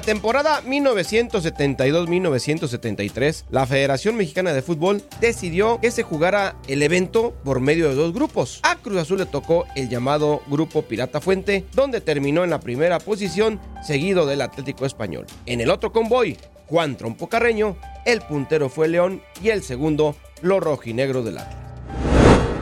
La 0.00 0.06
temporada 0.06 0.62
1972-1973, 0.62 3.44
la 3.50 3.66
Federación 3.66 4.16
Mexicana 4.16 4.54
de 4.54 4.62
Fútbol 4.62 5.02
decidió 5.20 5.78
que 5.78 5.90
se 5.90 6.02
jugara 6.02 6.56
el 6.68 6.82
evento 6.82 7.34
por 7.44 7.60
medio 7.60 7.90
de 7.90 7.96
dos 7.96 8.14
grupos. 8.14 8.60
A 8.62 8.76
Cruz 8.76 8.96
Azul 8.96 9.18
le 9.18 9.26
tocó 9.26 9.66
el 9.76 9.90
llamado 9.90 10.40
Grupo 10.46 10.80
Pirata 10.80 11.20
Fuente, 11.20 11.66
donde 11.74 12.00
terminó 12.00 12.44
en 12.44 12.50
la 12.50 12.60
primera 12.60 12.98
posición, 12.98 13.60
seguido 13.82 14.24
del 14.24 14.40
Atlético 14.40 14.86
Español. 14.86 15.26
En 15.44 15.60
el 15.60 15.68
otro 15.68 15.92
convoy, 15.92 16.38
Juan 16.66 16.96
Trompo 16.96 17.28
Carreño, 17.28 17.76
el 18.06 18.22
puntero 18.22 18.70
fue 18.70 18.88
León 18.88 19.20
y 19.42 19.50
el 19.50 19.62
segundo, 19.62 20.16
los 20.40 20.62
rojinegros 20.62 21.26
del 21.26 21.36
Atlas. 21.36 21.59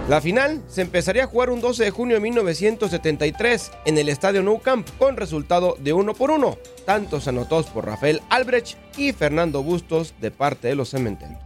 La 0.08 0.22
final 0.22 0.62
se 0.68 0.80
empezaría 0.80 1.24
a 1.24 1.26
jugar 1.26 1.50
un 1.50 1.60
12 1.60 1.84
de 1.84 1.90
junio 1.90 2.14
de 2.14 2.22
1973 2.22 3.70
en 3.84 3.98
el 3.98 4.08
estadio 4.08 4.42
Nou 4.42 4.58
Camp 4.58 4.88
con 4.98 5.18
resultado 5.18 5.76
de 5.80 5.92
uno 5.92 6.14
por 6.14 6.30
uno, 6.30 6.56
tantos 6.86 7.28
anotados 7.28 7.66
por 7.66 7.84
Rafael 7.84 8.22
Albrecht 8.30 8.78
y 8.96 9.12
Fernando 9.12 9.62
Bustos 9.62 10.14
de 10.18 10.30
parte 10.30 10.68
de 10.68 10.76
los 10.76 10.88
cementerios. 10.88 11.38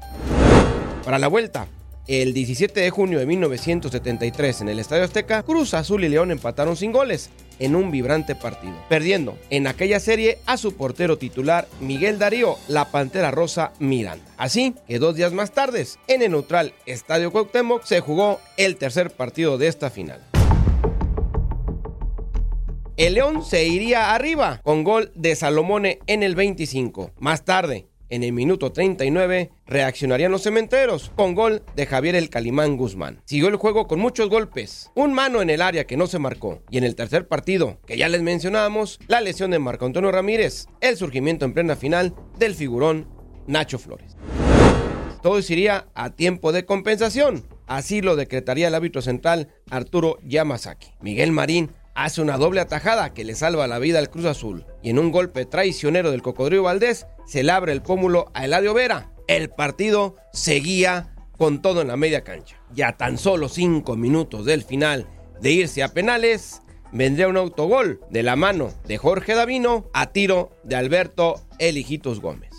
Para 1.04 1.18
la 1.18 1.26
vuelta, 1.26 1.66
el 2.06 2.34
17 2.34 2.80
de 2.80 2.90
junio 2.90 3.18
de 3.18 3.26
1973 3.26 4.60
en 4.62 4.68
el 4.68 4.78
Estadio 4.78 5.04
Azteca, 5.04 5.42
Cruz 5.42 5.74
Azul 5.74 6.04
y 6.04 6.08
León 6.08 6.30
empataron 6.30 6.76
sin 6.76 6.92
goles 6.92 7.30
en 7.58 7.76
un 7.76 7.90
vibrante 7.90 8.34
partido, 8.34 8.74
perdiendo 8.88 9.38
en 9.50 9.66
aquella 9.66 10.00
serie 10.00 10.38
a 10.46 10.56
su 10.56 10.76
portero 10.76 11.16
titular 11.16 11.68
Miguel 11.80 12.18
Darío, 12.18 12.56
la 12.68 12.90
Pantera 12.90 13.30
Rosa 13.30 13.72
Miranda. 13.78 14.24
Así 14.36 14.74
que 14.88 14.98
dos 14.98 15.14
días 15.14 15.32
más 15.32 15.52
tarde, 15.52 15.86
en 16.08 16.22
el 16.22 16.32
neutral 16.32 16.74
Estadio 16.86 17.30
Cuauhtémoc, 17.30 17.84
se 17.84 18.00
jugó 18.00 18.40
el 18.56 18.76
tercer 18.76 19.10
partido 19.10 19.58
de 19.58 19.68
esta 19.68 19.90
final. 19.90 20.20
El 22.96 23.14
León 23.14 23.44
se 23.44 23.66
iría 23.66 24.14
arriba 24.14 24.60
con 24.62 24.84
gol 24.84 25.10
de 25.14 25.34
Salomone 25.34 25.98
en 26.06 26.22
el 26.22 26.34
25. 26.34 27.12
Más 27.18 27.44
tarde, 27.44 27.86
en 28.12 28.22
el 28.22 28.32
minuto 28.34 28.72
39 28.72 29.50
reaccionarían 29.66 30.30
los 30.30 30.42
cementeros 30.42 31.10
con 31.16 31.34
gol 31.34 31.62
de 31.74 31.86
Javier 31.86 32.14
el 32.14 32.28
Calimán 32.28 32.76
Guzmán. 32.76 33.22
Siguió 33.24 33.48
el 33.48 33.56
juego 33.56 33.86
con 33.86 34.00
muchos 34.00 34.28
golpes, 34.28 34.90
un 34.94 35.14
mano 35.14 35.40
en 35.40 35.48
el 35.48 35.62
área 35.62 35.86
que 35.86 35.96
no 35.96 36.06
se 36.06 36.18
marcó 36.18 36.62
y 36.68 36.76
en 36.76 36.84
el 36.84 36.94
tercer 36.94 37.26
partido, 37.26 37.78
que 37.86 37.96
ya 37.96 38.10
les 38.10 38.20
mencionábamos, 38.20 39.00
la 39.08 39.22
lesión 39.22 39.50
de 39.50 39.58
Marco 39.58 39.86
Antonio 39.86 40.12
Ramírez, 40.12 40.66
el 40.82 40.98
surgimiento 40.98 41.46
en 41.46 41.54
plena 41.54 41.74
final 41.74 42.14
del 42.38 42.54
figurón 42.54 43.08
Nacho 43.46 43.78
Flores. 43.78 44.14
Todo 45.22 45.38
iría 45.38 45.86
a 45.94 46.10
tiempo 46.10 46.52
de 46.52 46.66
compensación, 46.66 47.46
así 47.66 48.02
lo 48.02 48.14
decretaría 48.14 48.68
el 48.68 48.74
árbitro 48.74 49.00
central 49.00 49.48
Arturo 49.70 50.18
Yamazaki. 50.22 50.88
Miguel 51.00 51.32
Marín 51.32 51.70
hace 51.94 52.22
una 52.22 52.38
doble 52.38 52.60
atajada 52.60 53.12
que 53.14 53.24
le 53.24 53.34
salva 53.34 53.66
la 53.66 53.78
vida 53.78 53.98
al 53.98 54.10
Cruz 54.10 54.26
Azul. 54.26 54.66
Y 54.82 54.90
en 54.90 54.98
un 54.98 55.12
golpe 55.12 55.44
traicionero 55.44 56.10
del 56.10 56.22
Cocodrilo 56.22 56.64
Valdés, 56.64 57.06
se 57.26 57.42
le 57.42 57.52
abre 57.52 57.72
el 57.72 57.82
pómulo 57.82 58.30
a 58.34 58.44
Eladio 58.44 58.74
Vera. 58.74 59.10
El 59.28 59.50
partido 59.50 60.16
seguía 60.32 61.14
con 61.36 61.62
todo 61.62 61.82
en 61.82 61.88
la 61.88 61.96
media 61.96 62.22
cancha. 62.22 62.56
Ya 62.74 62.96
tan 62.96 63.18
solo 63.18 63.48
cinco 63.48 63.96
minutos 63.96 64.44
del 64.44 64.62
final 64.62 65.06
de 65.40 65.50
irse 65.50 65.82
a 65.82 65.88
penales, 65.88 66.62
vendría 66.92 67.28
un 67.28 67.36
autogol 67.36 68.00
de 68.10 68.22
la 68.22 68.36
mano 68.36 68.70
de 68.86 68.98
Jorge 68.98 69.34
Davino 69.34 69.90
a 69.92 70.12
tiro 70.12 70.50
de 70.62 70.76
Alberto 70.76 71.40
Elijitos 71.58 72.20
Gómez. 72.20 72.50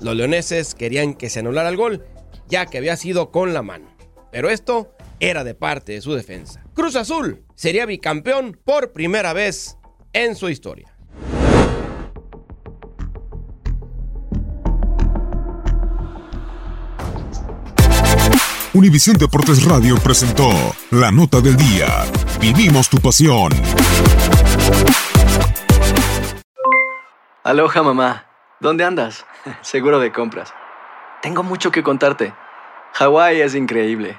Los 0.00 0.16
leoneses 0.16 0.74
querían 0.74 1.14
que 1.14 1.28
se 1.30 1.40
anulara 1.40 1.68
el 1.68 1.76
gol, 1.76 2.04
ya 2.48 2.66
que 2.66 2.78
había 2.78 2.96
sido 2.96 3.30
con 3.30 3.52
la 3.52 3.62
mano. 3.62 3.88
Pero 4.32 4.50
esto 4.50 4.92
era 5.20 5.44
de 5.44 5.54
parte 5.54 5.92
de 5.92 6.00
su 6.00 6.14
defensa. 6.14 6.64
Cruz 6.74 6.96
Azul 6.96 7.44
sería 7.54 7.86
bicampeón 7.86 8.58
por 8.64 8.92
primera 8.92 9.32
vez 9.32 9.76
en 10.12 10.34
su 10.34 10.48
historia. 10.48 10.92
Univisión 18.72 19.16
Deportes 19.16 19.64
Radio 19.64 19.96
presentó 19.96 20.48
La 20.90 21.10
Nota 21.10 21.40
del 21.40 21.56
Día. 21.56 22.04
Vivimos 22.40 22.88
tu 22.88 22.98
pasión. 22.98 23.52
Aloha 27.42 27.82
mamá, 27.82 28.26
¿dónde 28.60 28.84
andas? 28.84 29.26
Seguro 29.60 29.98
de 29.98 30.12
compras. 30.12 30.54
Tengo 31.20 31.42
mucho 31.42 31.72
que 31.72 31.82
contarte. 31.82 32.32
Hawái 32.92 33.40
es 33.40 33.54
increíble. 33.54 34.18